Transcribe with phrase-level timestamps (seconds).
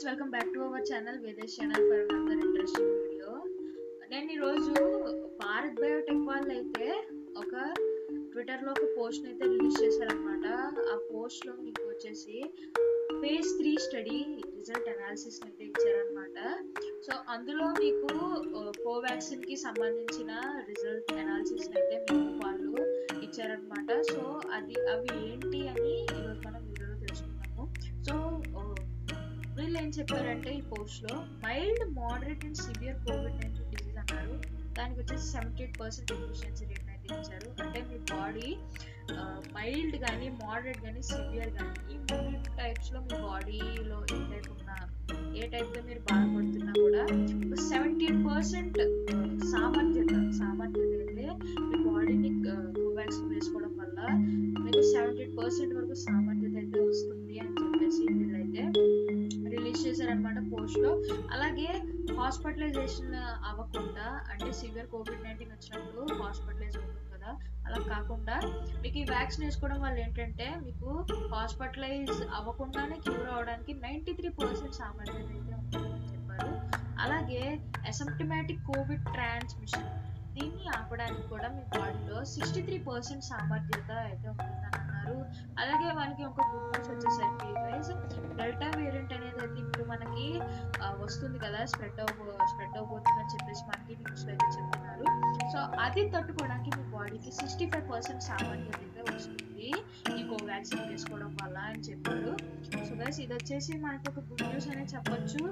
[0.00, 3.32] Friends welcome back to our channel Vedesh channel for another interesting video
[4.10, 4.72] నేను ఈరోజు
[5.40, 6.86] Bharat Biotech వాళ్ళు అయితే
[7.42, 7.52] ఒక
[8.30, 10.46] ట్విట్టర్లో ఒక పోస్ట్ అయితే రిలీజ్ చేశారనమాట
[10.86, 12.36] ఆ పోస్ట్లో మీకు వచ్చేసి
[13.20, 14.16] phase three study
[14.54, 16.38] result analysis అయితే ఇచ్చారనమాట
[17.06, 18.08] సో అందులో మీకు
[18.84, 20.32] కోవాక్సిన్కి సంబంధించిన
[20.70, 22.72] రిజల్ట్ అనాలిసిస్ అయితే మీకు వాళ్ళు
[23.26, 24.22] ఇచ్చారనమాట సో
[24.58, 27.66] అది అవి ఏంటి అని ఈరోజు మనం వీడియోలో తెలుసుకుందాము.
[28.06, 28.14] సో
[29.70, 34.32] వీళ్ళు ఏం చెప్పారంటే ఈ పోస్ట్లో mild moderate and severe COVID nineteen disease అన్నారు.
[34.78, 37.48] దానికి వచ్చేసి seventy eight percent efficiency rate అయితే ఇచ్చారు.
[37.64, 38.48] అంటే మీ బాడీ
[39.56, 44.76] మైల్డ్ కానీ మోడరేట్ కానీ సివియర్ కానీ ఈ మూడు టైప్స్లో మీ బాడీలో ఏ టైప్ ఉన్నా
[45.34, 47.04] ఏ టైప్లో మీరు బాధపడుతున్నా కూడా
[47.70, 48.78] సెవెంటీ ఎయిట్ పర్సెంట్
[49.52, 51.26] సామర్థ్యత సామర్థ్యత అయితే
[51.68, 52.32] మీ బాడీని
[52.76, 53.98] కోవాక్సిన్ వేసుకోవడం వల్ల
[54.64, 56.29] మీకు సెవెంటీ ఎయిట్ పర్సెంట్ వరకు సామర్థ్యం
[62.70, 63.14] హాస్పిటలైజేషన్
[63.48, 67.30] అవ్వకుండా అంటే సివియర్ కోవిడ్ నైన్టీన్ వచ్చినప్పుడు హాస్పిటలైజ్ అవుతుంది కదా.
[67.66, 68.36] అలా కాకుండా
[68.82, 70.90] మీకు ఈ వ్యాక్సిన్ వేసుకోవడం వల్ల ఏంటంటే మీకు
[71.32, 76.52] హాస్పిటలైజ్ అవ్వకుండానే క్యూర్ అవడానికి నైంటీ త్రీ పర్సెంట్ సామర్థ్యం అయితే ఉంటుందని చెప్పారు.
[77.04, 77.42] అలాగే
[77.92, 79.90] అసంప్టమాటిక్ కోవిడ్ ట్రాన్స్మిషన్
[80.36, 85.16] దీన్ని ఆపడానికి కూడా మీ బాడీలో సిక్స్టీ త్రీ పర్సెంట్ సామర్థ్యత అయితే ఉంటుందని అన్నారు
[85.62, 87.48] అలాగే మనకి ఒక గుడ్ వచ్చేసరికి
[88.38, 88.68] డెల్టా
[89.92, 90.26] మనకి
[91.02, 95.04] వస్తుంది కదా స్ప్రెడ్ అవ్వ స్ప్రెడ్ అవ్వబోతుంది అని చెప్పేసి మనకి న్యూస్ అయితే చెప్తున్నారు.
[95.52, 99.68] సో అది తట్టుకోవడానికి మీ బాడీకి సిక్స్టీ ఫైవ్ పర్సెంట్ సామర్థ్యం అయితే వస్తుంది.
[100.18, 102.32] ఈ కోవాక్సిన్ వేసుకోవడం వల్ల అని చెప్పారు.
[102.88, 105.42] సో గైస్ ఇది వచ్చేసి మనకి ఒక గుడ్ న్యూస్ అనేది చెప్పొచ్చు.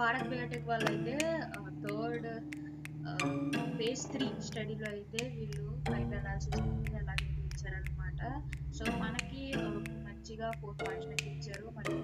[0.00, 1.16] భారత్ బయోటెక్ వాళ్ళు అయితే
[1.84, 2.28] థర్డ్
[3.78, 8.20] ఫేజ్ త్రీ స్టడీలో అయితే వీళ్ళు ఫైట్ అనాలిసిస్ అలాగే ఇచ్చారనమాట
[8.76, 9.42] సో మనకి
[10.06, 11.96] మంచిగా ఫోర్ పాయింట్స్ ఇచ్చారు మరి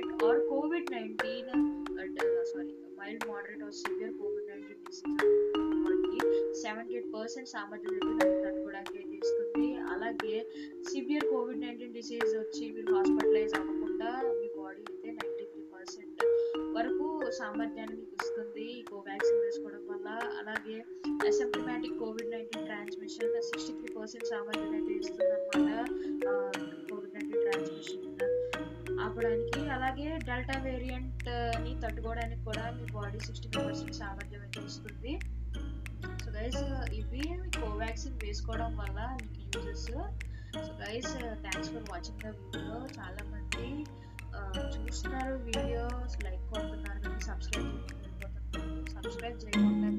[0.00, 1.48] moderate or COVID nineteen
[2.50, 5.22] sorry mild moderate or severe COVID nineteen disease
[6.60, 7.96] seventy eight percent సామర్థ్యం
[8.42, 10.34] తట్టుకోవడానికి ఇస్తుంది అలాగే
[10.90, 16.22] సివియర్ కోవిడ్ నైన్టీన్ డిసీజ్ వచ్చి మీరు హాస్పిటలైజ్ అవ్వకుండా మీ బాడీ అయితే నైంటీ త్రీ పర్సెంట్
[16.76, 20.06] వరకు సామర్థ్యాన్ని మీకు ఇస్తుంది ఈ కోవాక్సిన్ వేసుకోవడం వల్ల.
[20.40, 20.76] అలాగే
[21.28, 26.28] asymptomatic COVID nineteen transmission sixty three percent సామర్థ్యం అయితే ఇస్తుంది అనమాట
[26.90, 28.04] కోవిడ్ నైన్టీన్ ట్రాన్స్మిషన్
[29.00, 29.57] ఆపడానికి
[29.98, 35.12] అలాగే డెల్టా వేరియంట్ని తట్టుకోవడానికి కూడా మీ బాడీ సిక్స్టీ ఫైవ్ పర్సెంట్ సామర్థ్యం అయితే వస్తుంది
[36.22, 36.60] సో గైస్
[36.98, 37.22] ఇవి
[37.56, 39.86] కోవాక్సిన్ వేసుకోవడం వల్ల మీకు uses.
[40.56, 41.10] So guys
[41.44, 43.66] thanks for watching the video చాలా మంది
[44.76, 47.74] చూస్తున్నారు వీడియోస్ లైక్ కొడుతున్నారు కానీ సబ్స్క్రైబ్
[48.94, 49.90] సబ్స్క్రైబ్ చేయకుండా